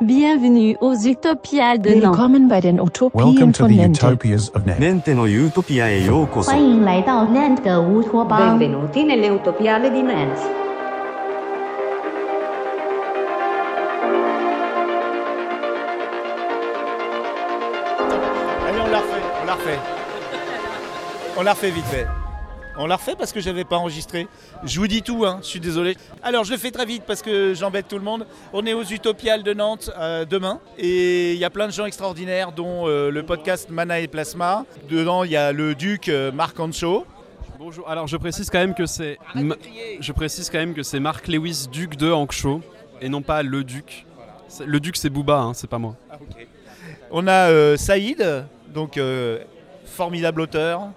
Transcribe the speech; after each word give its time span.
Bienvenue 0.00 0.76
aux 0.80 0.96
Utopias 1.06 1.78
de 1.78 1.90
Nantes. 1.90 2.02
Willkommen 2.02 2.48
bei 2.48 2.60
den 2.60 2.80
Utopien 2.80 3.52
von 3.52 3.70
Nantes. 3.70 4.02
Utopias 4.02 4.52
of 4.54 4.66
Nantes. 4.66 4.80
Nente 4.80 5.14
no 5.14 5.24
Utopia 5.24 5.88
e 5.88 6.04
yokoso. 6.04 6.50
Benvenuti 6.50 7.04
nelle 9.04 9.30
Utopiale 9.30 9.92
di 9.92 10.02
Nantes. 10.02 10.40
Allez, 18.66 18.80
on 18.80 18.90
la 18.90 18.98
refait, 18.98 19.22
on 19.42 19.46
la 19.46 19.54
refait. 19.54 19.78
On 21.36 21.42
la 21.44 21.52
refait 21.52 21.70
vite 21.70 21.86
fait. 21.86 22.23
On 22.76 22.86
la 22.86 22.96
refait 22.96 23.14
parce 23.16 23.32
que 23.32 23.40
j'avais 23.40 23.64
pas 23.64 23.76
enregistré. 23.76 24.26
Je 24.64 24.80
vous 24.80 24.88
dis 24.88 25.02
tout, 25.02 25.24
hein, 25.24 25.38
je 25.42 25.46
suis 25.46 25.60
désolé. 25.60 25.96
Alors 26.22 26.44
je 26.44 26.52
le 26.52 26.58
fais 26.58 26.70
très 26.70 26.84
vite 26.84 27.04
parce 27.06 27.22
que 27.22 27.54
j'embête 27.54 27.86
tout 27.88 27.98
le 27.98 28.04
monde. 28.04 28.26
On 28.52 28.66
est 28.66 28.74
aux 28.74 28.82
Utopiales 28.82 29.42
de 29.44 29.54
Nantes 29.54 29.90
euh, 29.96 30.24
demain 30.24 30.60
et 30.76 31.32
il 31.34 31.38
y 31.38 31.44
a 31.44 31.50
plein 31.50 31.66
de 31.66 31.72
gens 31.72 31.86
extraordinaires 31.86 32.52
dont 32.52 32.88
euh, 32.88 33.10
le 33.10 33.22
podcast 33.22 33.70
Mana 33.70 34.00
et 34.00 34.08
Plasma. 34.08 34.64
Dedans 34.88 35.24
il 35.24 35.30
y 35.30 35.36
a 35.36 35.52
le 35.52 35.74
duc 35.74 36.08
euh, 36.08 36.32
Marc 36.32 36.58
Ancho. 36.58 37.06
Bonjour. 37.58 37.88
Alors 37.88 38.08
je 38.08 38.16
précise 38.16 38.50
quand 38.50 38.58
même 38.58 38.74
que 38.74 38.86
c'est 38.86 39.18
je 40.00 40.12
précise 40.12 40.50
quand 40.50 40.58
même 40.58 40.74
que 40.74 40.82
c'est 40.82 41.00
Marc 41.00 41.28
Lewis 41.28 41.68
Duc 41.70 41.96
de 41.96 42.10
Anxo 42.10 42.60
et 43.00 43.08
non 43.08 43.22
pas 43.22 43.42
le 43.42 43.62
Duc. 43.62 44.04
Le 44.66 44.80
Duc 44.80 44.96
c'est 44.96 45.10
Booba, 45.10 45.38
hein, 45.38 45.54
c'est 45.54 45.70
pas 45.70 45.78
moi. 45.78 45.96
On 47.10 47.26
a 47.28 47.50
euh, 47.50 47.76
Saïd, 47.76 48.44
donc 48.72 48.98
euh, 48.98 49.38
formidable 49.84 50.40
auteur, 50.40 50.88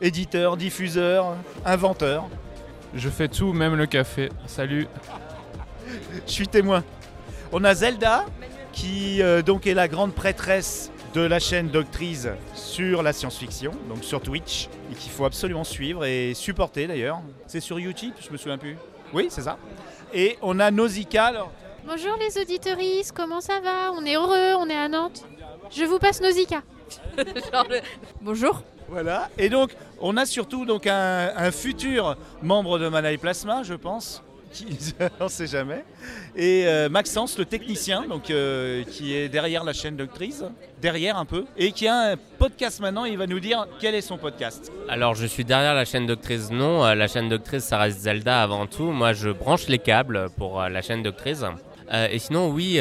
éditeur, 0.00 0.56
diffuseur, 0.56 1.36
inventeur. 1.64 2.28
Je 2.94 3.08
fais 3.08 3.28
tout, 3.28 3.52
même 3.52 3.74
le 3.76 3.86
café. 3.86 4.30
Salut. 4.46 4.86
Je 6.26 6.30
suis 6.32 6.48
témoin. 6.48 6.82
On 7.52 7.64
a 7.64 7.74
Zelda, 7.74 8.24
qui 8.72 9.22
euh, 9.22 9.42
donc 9.42 9.66
est 9.66 9.74
la 9.74 9.88
grande 9.88 10.12
prêtresse 10.14 10.90
de 11.14 11.20
la 11.20 11.40
chaîne 11.40 11.68
Doctrice 11.68 12.28
sur 12.54 13.02
la 13.02 13.12
science-fiction, 13.12 13.72
donc 13.88 14.04
sur 14.04 14.20
Twitch, 14.20 14.68
et 14.90 14.94
qu'il 14.94 15.10
faut 15.10 15.24
absolument 15.24 15.64
suivre 15.64 16.04
et 16.04 16.34
supporter 16.34 16.86
d'ailleurs. 16.86 17.20
C'est 17.48 17.60
sur 17.60 17.80
YouTube, 17.80 18.12
je 18.24 18.30
me 18.30 18.36
souviens 18.36 18.58
plus. 18.58 18.76
Oui, 19.12 19.26
c'est 19.28 19.42
ça. 19.42 19.58
Et 20.14 20.38
on 20.42 20.58
a 20.60 20.70
Nausicaa. 20.70 21.26
alors- 21.26 21.50
Bonjour 21.84 22.16
les 22.20 22.40
auditoristes, 22.40 23.12
comment 23.12 23.40
ça 23.40 23.58
va? 23.60 23.90
On 23.96 24.04
est 24.04 24.14
heureux, 24.14 24.54
on 24.58 24.68
est 24.68 24.76
à 24.76 24.86
Nantes. 24.88 25.24
Je 25.72 25.82
vous 25.84 25.98
passe 25.98 26.20
Nausicaa. 26.20 26.62
Bonjour. 28.20 28.62
Voilà. 28.90 29.28
Et 29.38 29.48
donc, 29.48 29.70
on 30.00 30.16
a 30.16 30.26
surtout 30.26 30.66
donc 30.66 30.88
un, 30.88 31.50
futur 31.52 32.16
membre 32.42 32.78
de 32.80 32.88
Mana 32.88 33.12
et 33.12 33.18
Plasma, 33.18 33.62
je 33.62 33.74
pense. 33.74 34.20
Qui, 34.52 34.66
on 35.20 35.24
ne 35.24 35.28
sait 35.28 35.46
jamais. 35.46 35.84
Et 36.34 36.64
euh, 36.66 36.88
Maxence, 36.88 37.38
le 37.38 37.44
technicien, 37.44 38.06
donc, 38.08 38.30
euh, 38.30 38.82
qui 38.82 39.14
est 39.14 39.28
derrière 39.28 39.62
la 39.62 39.72
chaîne 39.72 39.94
Doctrice, 39.94 40.42
derrière 40.82 41.16
un 41.18 41.24
peu, 41.24 41.44
et 41.56 41.70
qui 41.70 41.86
a 41.86 42.12
un 42.12 42.16
podcast 42.16 42.80
maintenant. 42.80 43.04
Il 43.04 43.16
va 43.16 43.28
nous 43.28 43.38
dire 43.38 43.68
quel 43.78 43.94
est 43.94 44.00
son 44.00 44.18
podcast. 44.18 44.72
Alors, 44.88 45.14
je 45.14 45.26
suis 45.26 45.44
derrière 45.44 45.74
la 45.74 45.84
chaîne 45.84 46.06
Doctrice, 46.06 46.50
non. 46.50 46.84
Euh, 46.84 46.96
La 46.96 47.06
chaîne 47.06 47.28
Doctrice, 47.28 47.62
ça 47.62 47.78
reste 47.78 48.00
Zelda 48.00 48.42
avant 48.42 48.66
tout. 48.66 48.90
Moi, 48.90 49.12
je 49.12 49.30
branche 49.30 49.68
les 49.68 49.78
câbles 49.78 50.30
pour 50.36 50.60
la 50.62 50.82
chaîne 50.82 51.04
Doctrice. 51.04 51.44
Et 51.92 52.20
sinon, 52.20 52.50
oui, 52.50 52.80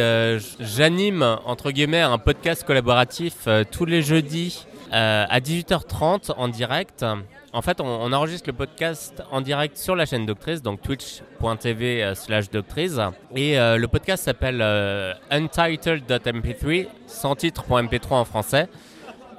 j'anime, 0.59 1.23
entre 1.45 1.71
guillemets, 1.71 2.01
un 2.01 2.19
podcast 2.19 2.63
collaboratif 2.63 3.47
tous 3.71 3.85
les 3.85 4.03
jeudis 4.03 4.67
euh, 4.93 5.25
à 5.29 5.39
18h30 5.39 6.33
en 6.37 6.47
direct. 6.47 7.05
En 7.51 7.63
fait, 7.63 7.81
on, 7.81 8.13
enregistre 8.13 8.47
le 8.47 8.53
podcast 8.53 9.23
en 9.31 9.41
direct 9.41 9.75
sur 9.75 9.95
la 9.95 10.05
chaîne 10.05 10.27
Doctrice, 10.27 10.61
donc 10.61 10.83
twitch.tv 10.83 12.03
euh, 12.03 12.13
slash 12.13 12.51
Doctrice. 12.51 12.99
Et 13.35 13.59
euh, 13.59 13.77
le 13.77 13.87
podcast 13.87 14.25
s'appelle 14.25 14.59
euh, 14.61 15.13
untitled.mp3, 15.31 16.87
sans 17.07 17.35
titre.mp3 17.35 18.13
en 18.13 18.25
français 18.25 18.67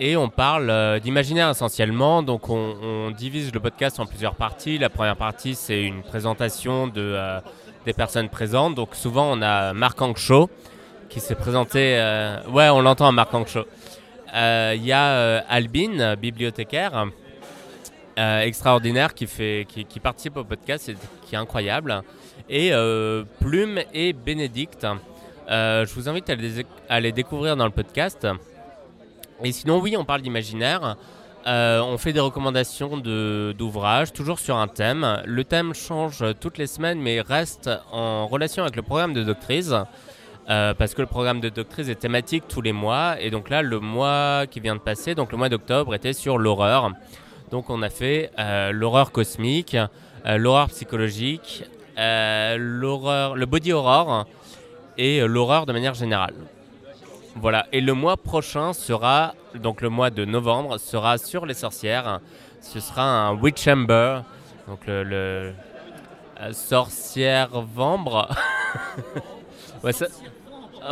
et 0.01 0.17
on 0.17 0.29
parle 0.29 0.99
d'imaginaire 1.01 1.51
essentiellement. 1.51 2.23
Donc 2.23 2.49
on, 2.49 3.13
divise 3.13 3.53
le 3.53 3.61
podcast 3.61 4.01
en 4.01 4.07
plusieurs 4.07 4.35
parties. 4.35 4.79
La 4.79 4.89
première 4.89 5.17
partie 5.17 5.55
c'est 5.55 5.83
une 5.83 6.03
présentation 6.03 6.87
de, 6.87 7.19
des 7.85 7.93
personnes 7.93 8.31
présentes. 8.31 8.75
Donc 8.75 8.95
souvent 8.95 9.31
on 9.31 9.43
a 9.43 9.75
Marc 9.75 10.01
Anxo 10.01 10.49
qui 11.11 11.21
s'est 11.21 11.35
présenté. 11.35 11.97
ouais, 12.51 12.71
on 12.71 12.81
l'entend 12.81 13.13
Marc 13.13 13.35
Anxo. 13.35 13.67
Euh, 14.35 14.75
Il 14.77 14.85
y 14.85 14.93
a 14.93 15.11
euh, 15.13 15.41
Albin, 15.49 16.17
bibliothécaire. 16.17 17.07
euh, 18.19 18.41
extraordinaire 18.43 19.15
qui, 19.15 19.27
participe 20.03 20.37
au 20.37 20.45
podcast 20.45 20.93
qui 21.27 21.35
est 21.35 21.39
incroyable. 21.39 22.03
Et 22.49 22.73
euh, 22.73 23.25
Plume 23.41 23.81
et 23.95 24.13
Bénédicte. 24.13 24.87
Euh, 25.49 25.87
je 25.87 25.95
vous 25.95 26.09
invite 26.09 26.31
à 26.89 27.01
les, 27.01 27.13
découvrir 27.13 27.57
dans 27.57 27.65
le 27.65 27.71
podcast. 27.71 28.27
Et 29.43 29.53
sinon, 29.53 29.81
oui, 29.81 29.97
on 29.97 30.05
parle 30.05 30.23
d'imaginaire. 30.23 30.97
Euh, 31.47 31.81
on 31.81 31.97
fait 31.97 32.13
des 32.13 32.21
recommandations 32.21 32.99
d'ouvrages, 32.99 34.13
toujours 34.13 34.39
sur 34.39 34.57
un 34.57 34.69
thème. 34.69 35.23
Le 35.25 35.43
thème 35.45 35.73
change 35.73 36.23
toutes 36.41 36.59
les 36.59 36.67
semaines, 36.67 37.01
mais 37.01 37.21
reste 37.23 37.71
en 37.91 38.27
relation 38.27 38.63
avec 38.63 38.77
le 38.77 38.83
programme 38.83 39.15
de 39.15 39.23
Doctrice. 39.23 39.73
Euh, 40.49 40.75
parce 40.75 40.95
que 40.95 41.01
le 41.01 41.07
programme 41.07 41.41
de 41.41 41.49
Doctrice 41.49 41.89
est 41.89 41.97
thématique 41.97 42.45
tous 42.49 42.61
les 42.61 42.73
mois. 42.73 43.21
Et 43.21 43.31
donc 43.31 43.51
là, 43.51 43.63
le 43.63 43.79
mois 43.79 44.47
qui 44.51 44.61
vient 44.61 44.75
de 44.75 44.81
passer, 44.81 45.15
donc 45.15 45.33
le 45.33 45.39
mois 45.39 45.49
d'octobre, 45.49 45.95
était 45.95 46.13
sur 46.13 46.39
l'horreur. 46.39 46.91
Donc 47.51 47.71
on 47.71 47.83
a 47.83 47.91
fait 47.91 48.31
euh, 48.39 48.73
l'horreur 48.73 49.13
cosmique, 49.13 49.77
euh, 50.27 50.39
l'horreur 50.39 50.69
psychologique, 50.69 51.65
l'horreur, 51.97 53.37
le 53.37 53.47
body 53.47 53.73
horror 53.73 54.27
et 54.97 55.21
l'horreur 55.21 55.67
de 55.67 55.73
manière 55.73 55.95
générale. 55.95 56.35
Voilà, 57.37 57.67
et 57.73 57.81
le 57.81 57.95
mois 57.95 58.17
prochain 58.17 58.73
sera, 58.73 59.35
donc 59.55 59.83
le 59.83 59.89
mois 59.89 60.11
de 60.11 60.25
novembre, 60.25 60.79
sera 60.79 61.19
sur 61.19 61.47
les 61.47 61.55
sorcières. 61.55 62.21
Ce 62.61 62.81
sera 62.81 63.03
un 63.03 63.35
Witchamber, 63.35 64.21
donc 64.67 64.87
le, 64.87 65.05
le 65.05 65.53
sorcière 66.53 67.51
vambre. 67.63 68.29
ouais, 69.83 69.93
ça, 69.93 70.07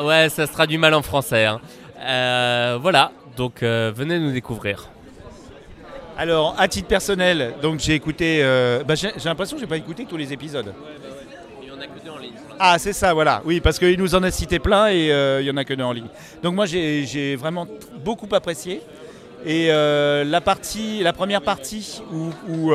ouais, 0.03 0.28
ça 0.28 0.47
se 0.47 0.53
traduit 0.53 0.78
mal 0.78 0.94
en 0.94 1.03
français. 1.03 1.44
hein. 1.47 1.60
Euh, 2.00 2.78
voilà, 2.81 3.12
donc 3.37 3.62
euh, 3.62 3.93
venez 3.94 4.19
nous 4.19 4.32
découvrir. 4.32 4.88
Alors, 6.16 6.54
à 6.59 6.66
titre 6.69 6.88
personnel, 6.88 7.54
donc 7.62 7.81
j'ai 7.81 7.94
écouté. 7.94 8.41
euh, 8.43 8.82
bah, 8.84 8.94
j'ai 8.94 9.10
l'impression 9.25 9.56
que 9.56 9.60
j'ai 9.60 9.69
pas 9.69 9.77
écouté 9.77 10.04
tous 10.04 10.16
les 10.16 10.32
épisodes. 10.32 10.72
Ah, 12.60 12.77
c'est 12.78 12.93
ça, 12.93 13.15
voilà. 13.15 13.41
Oui, 13.44 13.60
parce 13.60 13.78
qu'il 13.78 13.98
nous 14.00 14.16
en 14.16 14.22
a 14.25 14.32
cité 14.32 14.59
plein 14.59 14.91
et 14.91 15.10
il 15.41 15.47
y 15.47 15.50
en 15.50 15.56
a 15.56 15.65
que 15.65 15.75
deux 15.75 15.84
en 15.84 15.93
ligne. 15.93 16.09
Donc 16.43 16.54
moi, 16.54 16.66
j'ai 16.66 17.37
vraiment 17.37 17.69
beaucoup 18.04 18.27
apprécié. 18.32 18.82
Et 19.47 19.69
la 19.69 20.41
partie, 20.41 21.00
la 21.04 21.12
première 21.12 21.43
partie 21.43 22.03
où, 22.12 22.72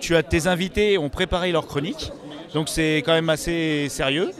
tu 0.00 0.16
as 0.16 0.22
tes 0.22 0.46
invités 0.46 0.96
ont 0.96 1.10
préparé 1.10 1.52
leur 1.52 1.66
chronique. 1.66 2.10
Donc 2.54 2.70
c'est 2.70 3.02
quand 3.04 3.12
même 3.12 3.28
assez 3.28 3.88
sérieux. 3.90 4.30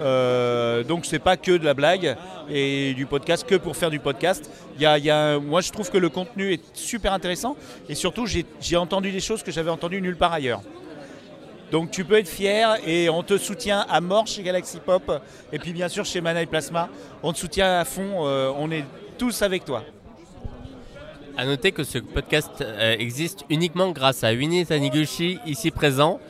Euh, 0.00 0.84
donc 0.84 1.06
c'est 1.06 1.18
pas 1.18 1.36
que 1.36 1.52
de 1.52 1.64
la 1.64 1.74
blague 1.74 2.16
et 2.48 2.94
du 2.94 3.06
podcast 3.06 3.46
que 3.46 3.54
pour 3.56 3.76
faire 3.76 3.90
du 3.90 4.00
podcast. 4.00 4.50
A, 4.82 4.92
a 4.92 5.38
moi 5.38 5.60
je 5.60 5.70
trouve 5.70 5.90
que 5.90 5.98
le 5.98 6.08
contenu 6.08 6.52
est 6.52 6.62
super 6.74 7.12
intéressant 7.12 7.56
et 7.88 7.94
surtout 7.94 8.26
j'ai 8.26 8.76
entendu 8.76 9.10
des 9.10 9.20
choses 9.20 9.42
que 9.42 9.50
j'avais 9.50 9.70
entendues 9.70 10.00
nulle 10.00 10.16
part 10.16 10.32
ailleurs. 10.32 10.62
Donc 11.70 11.90
tu 11.90 12.04
peux 12.04 12.18
être 12.18 12.28
fier 12.28 12.78
et 12.86 13.10
on 13.10 13.22
te 13.22 13.36
soutient 13.36 13.84
à 13.88 14.00
mort 14.00 14.26
chez 14.26 14.42
Galaxy 14.42 14.78
Pop 14.78 15.12
et 15.52 15.58
puis 15.58 15.72
bien 15.72 15.88
sûr 15.88 16.04
chez 16.04 16.20
Mana 16.20 16.42
et 16.42 16.46
Plasma. 16.46 16.88
On 17.22 17.32
te 17.32 17.38
soutient 17.38 17.78
à 17.78 17.84
fond, 17.84 18.26
euh, 18.26 18.50
on 18.56 18.70
est 18.70 18.84
tous 19.18 19.42
avec 19.42 19.64
toi. 19.64 19.84
À 21.36 21.44
noter 21.44 21.72
que 21.72 21.84
ce 21.84 21.98
podcast 21.98 22.50
euh, 22.62 22.96
existe 22.98 23.44
uniquement 23.48 23.92
grâce 23.92 24.24
à 24.24 24.32
Winnie 24.32 24.66
Taniguchi, 24.66 25.38
ici 25.46 25.70
présent, 25.70 26.20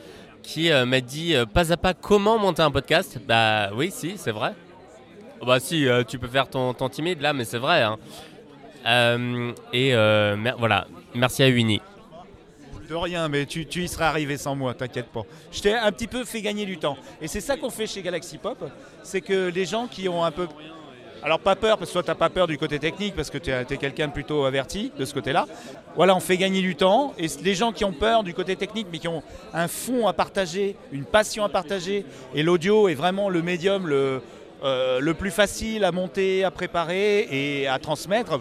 qui 0.43 0.71
euh, 0.71 0.85
m'a 0.85 1.01
dit 1.01 1.35
euh, 1.35 1.45
pas 1.45 1.71
à 1.71 1.77
pas 1.77 1.93
comment 1.93 2.37
monter 2.37 2.61
un 2.61 2.71
podcast. 2.71 3.19
Bah 3.27 3.69
oui, 3.75 3.91
si, 3.91 4.17
c'est 4.17 4.31
vrai. 4.31 4.53
Bah 5.45 5.59
si, 5.59 5.87
euh, 5.87 6.03
tu 6.03 6.19
peux 6.19 6.27
faire 6.27 6.49
ton, 6.49 6.73
ton 6.73 6.89
timide 6.89 7.21
là, 7.21 7.33
mais 7.33 7.45
c'est 7.45 7.57
vrai. 7.57 7.83
hein. 7.83 7.97
Et 9.73 9.93
voilà, 10.57 10.87
merci 11.15 11.43
à 11.43 11.47
Winnie. 11.47 11.81
De 12.89 12.95
rien, 12.95 13.27
mais 13.29 13.45
tu, 13.45 13.67
tu 13.67 13.83
y 13.83 13.87
seras 13.87 14.07
arrivé 14.07 14.35
sans 14.35 14.55
moi, 14.55 14.73
t'inquiète 14.73 15.09
pas. 15.11 15.21
Je 15.51 15.61
t'ai 15.61 15.75
un 15.75 15.91
petit 15.91 16.07
peu 16.07 16.25
fait 16.25 16.41
gagner 16.41 16.65
du 16.65 16.79
temps. 16.79 16.97
Et 17.21 17.27
c'est 17.27 17.39
ça 17.41 17.55
qu'on 17.55 17.69
fait 17.69 17.85
chez 17.85 18.01
Galaxy 18.01 18.39
Pop, 18.39 18.67
c'est 19.03 19.21
que 19.21 19.49
les 19.49 19.65
gens 19.65 19.85
qui 19.85 20.09
ont 20.09 20.23
un 20.23 20.31
peu... 20.31 20.47
Alors 21.21 21.39
pas 21.39 21.55
peur, 21.55 21.77
parce 21.77 21.89
que 21.89 21.93
toi 21.93 22.03
t'as 22.03 22.15
pas 22.15 22.29
peur 22.29 22.47
du 22.47 22.57
côté 22.57 22.79
technique, 22.79 23.13
parce 23.15 23.29
que 23.29 23.37
tu 23.37 23.51
es, 23.51 23.77
quelqu'un 23.77 24.07
de 24.07 24.13
plutôt 24.13 24.45
averti 24.45 24.91
de 24.97 25.03
ce 25.03 25.13
côté-là. 25.13 25.47
Voilà, 25.95 26.15
on 26.15 26.21
fait 26.21 26.37
gagner 26.37 26.61
du 26.61 26.75
temps. 26.75 27.13
Et 27.17 27.27
les 27.43 27.55
gens 27.55 27.73
qui 27.73 27.83
ont 27.83 27.91
peur 27.91 28.23
du 28.23 28.33
côté 28.33 28.55
technique, 28.55 28.87
mais 28.91 28.99
qui 28.99 29.09
ont 29.09 29.21
un 29.53 29.67
fond 29.67 30.07
à 30.07 30.13
partager, 30.13 30.77
une 30.93 31.03
passion 31.03 31.43
à 31.43 31.49
partager, 31.49 32.05
et 32.33 32.43
l'audio 32.43 32.87
est 32.87 32.93
vraiment 32.93 33.27
le 33.27 33.41
médium 33.41 33.87
le, 33.87 34.21
euh, 34.63 34.99
le 35.01 35.13
plus 35.13 35.31
facile 35.31 35.83
à 35.83 35.91
monter, 35.91 36.45
à 36.45 36.51
préparer 36.51 37.27
et 37.31 37.67
à 37.67 37.79
transmettre. 37.79 38.39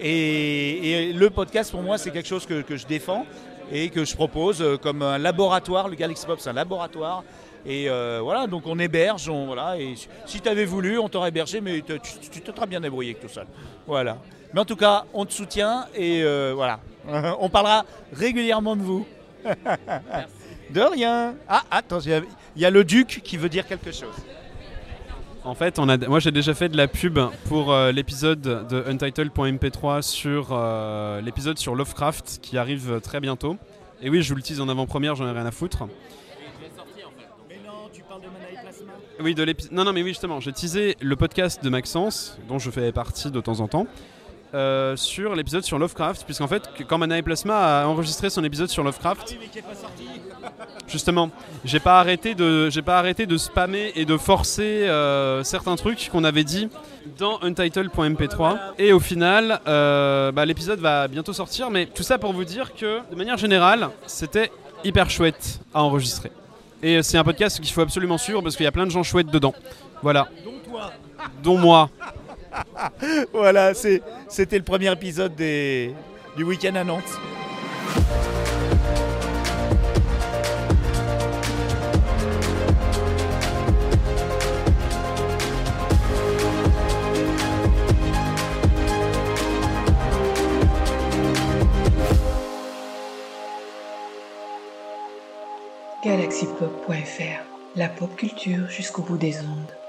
Et, 0.00 1.08
et 1.08 1.12
le 1.12 1.30
podcast, 1.30 1.72
pour 1.72 1.82
moi, 1.82 1.98
c'est 1.98 2.10
quelque 2.12 2.28
chose 2.28 2.46
que, 2.46 2.62
que 2.62 2.76
je 2.76 2.86
défends 2.86 3.26
et 3.72 3.90
que 3.90 4.04
je 4.04 4.14
propose 4.14 4.62
euh, 4.62 4.76
comme 4.76 5.02
un 5.02 5.18
laboratoire. 5.18 5.88
Le 5.88 5.96
Galaxy 5.96 6.26
Pop, 6.26 6.38
c'est 6.40 6.50
un 6.50 6.54
laboratoire 6.54 7.24
Et 7.66 7.90
euh, 7.90 8.20
voilà, 8.22 8.46
donc 8.46 8.66
on 8.66 8.78
héberge, 8.78 9.28
on, 9.28 9.46
voilà, 9.46 9.76
et 9.78 9.94
si 10.26 10.40
tu 10.40 10.48
avais 10.48 10.64
voulu, 10.64 10.98
on 10.98 11.08
t'aurait 11.08 11.28
hébergé, 11.28 11.60
mais 11.60 11.80
te- 11.82 11.92
tu 11.94 12.12
tu 12.30 12.40
t'es 12.40 12.52
très 12.52 12.66
bien 12.66 12.80
débrouillé 12.80 13.10
avec 13.10 13.22
tout 13.22 13.28
seul. 13.32 13.46
Voilà. 13.86 14.16
Mais 14.54 14.60
en 14.60 14.64
tout 14.64 14.76
cas, 14.76 15.04
on 15.12 15.24
te 15.26 15.32
soutient 15.32 15.86
et 15.94 16.22
euh, 16.24 16.52
voilà. 16.54 16.80
on 17.40 17.48
parlera 17.48 17.84
régulièrement 18.12 18.76
de 18.76 18.82
vous. 18.82 19.06
de 20.70 20.80
rien. 20.80 21.34
Ah, 21.48 21.62
attends, 21.70 22.00
il 22.00 22.10
y 22.10 22.14
a- 22.14 22.22
il 22.56 22.62
y 22.62 22.64
a 22.64 22.70
le 22.70 22.82
duc 22.84 23.20
qui 23.22 23.36
veut 23.36 23.48
dire 23.48 23.66
quelque 23.66 23.92
chose. 23.92 24.14
En 25.44 25.54
fait, 25.54 25.78
on 25.78 25.88
a, 25.88 25.96
moi 25.96 26.18
j'ai 26.20 26.32
déjà 26.32 26.52
fait 26.52 26.68
de 26.68 26.76
la 26.76 26.86
pub 26.88 27.18
pour 27.48 27.72
euh, 27.72 27.92
l'épisode 27.92 28.40
de 28.42 28.84
Untitled.mp3 28.86 30.02
sur 30.02 30.48
euh, 30.52 31.20
l'épisode 31.22 31.58
sur 31.58 31.74
Lovecraft 31.74 32.40
qui 32.42 32.58
arrive 32.58 33.00
très 33.02 33.20
bientôt. 33.20 33.56
Et 34.02 34.10
oui, 34.10 34.22
je 34.22 34.28
vous 34.30 34.36
le 34.36 34.42
tease 34.42 34.60
en 34.60 34.68
avant-première, 34.68 35.14
j'en 35.14 35.26
ai 35.26 35.32
rien 35.32 35.46
à 35.46 35.50
foutre. 35.50 35.84
Tu 38.00 38.06
parles 38.08 38.22
de 38.22 38.28
Manaï 38.28 38.54
Plasma 38.62 38.92
Oui, 39.20 39.34
de 39.34 39.42
l'épisode. 39.42 39.72
Non, 39.72 39.84
non, 39.84 39.92
mais 39.92 40.02
oui, 40.02 40.08
justement, 40.08 40.40
j'ai 40.40 40.52
teasé 40.52 40.96
le 41.02 41.16
podcast 41.16 41.62
de 41.62 41.68
Maxence, 41.68 42.38
dont 42.48 42.58
je 42.58 42.70
fais 42.70 42.92
partie 42.92 43.30
de 43.30 43.40
temps 43.42 43.60
en 43.60 43.68
temps, 43.68 43.86
euh, 44.54 44.96
sur 44.96 45.34
l'épisode 45.34 45.64
sur 45.64 45.78
Lovecraft, 45.78 46.24
puisqu'en 46.24 46.46
fait, 46.46 46.62
quand 46.88 46.96
Mana 46.96 47.18
et 47.18 47.22
Plasma 47.22 47.82
a 47.82 47.86
enregistré 47.86 48.30
son 48.30 48.42
épisode 48.42 48.70
sur 48.70 48.82
Lovecraft, 48.84 49.28
Oui, 49.32 49.36
mais 49.38 49.48
qui 49.48 49.56
n'est 49.56 49.62
pas 49.62 49.74
sorti. 49.74 50.04
justement, 50.88 51.30
j'ai 51.66 51.78
pas 51.78 52.00
arrêté 52.00 52.34
de, 52.34 52.70
j'ai 52.70 52.80
pas 52.80 52.98
arrêté 52.98 53.26
de 53.26 53.36
spammer 53.36 53.92
et 53.94 54.06
de 54.06 54.16
forcer 54.16 54.88
euh, 54.88 55.44
certains 55.44 55.76
trucs 55.76 56.08
qu'on 56.10 56.24
avait 56.24 56.44
dit 56.44 56.70
dans 57.18 57.38
Untitled.mp3. 57.42 58.56
Et 58.78 58.94
au 58.94 59.00
final, 59.00 59.60
euh, 59.68 60.32
bah, 60.32 60.46
l'épisode 60.46 60.80
va 60.80 61.06
bientôt 61.06 61.34
sortir, 61.34 61.68
mais 61.68 61.84
tout 61.84 62.02
ça 62.02 62.16
pour 62.16 62.32
vous 62.32 62.46
dire 62.46 62.72
que, 62.72 63.00
de 63.10 63.14
manière 63.14 63.36
générale, 63.36 63.90
c'était 64.06 64.50
hyper 64.84 65.10
chouette 65.10 65.60
à 65.74 65.82
enregistrer. 65.82 66.32
Et 66.82 67.02
c'est 67.02 67.18
un 67.18 67.24
podcast 67.24 67.60
qu'il 67.60 67.72
faut 67.72 67.82
absolument 67.82 68.18
suivre 68.18 68.40
parce 68.42 68.56
qu'il 68.56 68.64
y 68.64 68.68
a 68.68 68.72
plein 68.72 68.86
de 68.86 68.90
gens 68.90 69.02
chouettes 69.02 69.30
dedans. 69.30 69.54
Voilà. 70.02 70.28
Dont 70.44 70.70
toi. 70.70 70.92
Dont 71.42 71.58
moi. 71.58 71.90
Voilà, 73.32 73.74
c'était 73.74 74.58
le 74.58 74.64
premier 74.64 74.90
épisode 74.90 75.36
du 75.36 76.42
week-end 76.42 76.74
à 76.74 76.82
Nantes. 76.82 77.18
La 97.74 97.88
pop 97.88 98.14
culture 98.14 98.68
jusqu'au 98.68 99.02
bout 99.02 99.18
des 99.18 99.38
ondes. 99.40 99.79